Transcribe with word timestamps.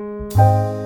Música 0.00 0.83